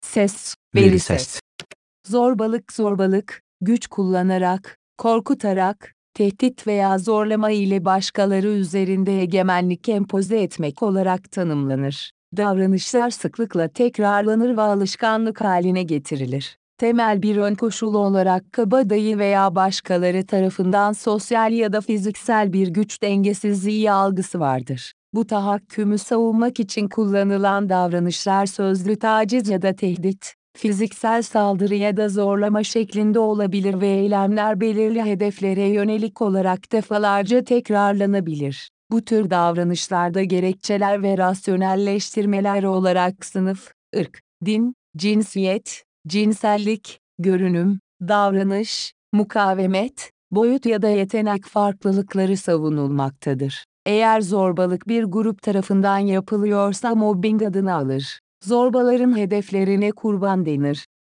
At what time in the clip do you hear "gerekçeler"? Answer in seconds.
40.22-41.02